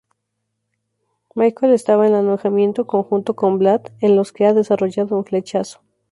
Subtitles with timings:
[1.35, 5.81] Michael está en alojamiento conjunto con Vlad, en los que ha desarrollado un flechazo.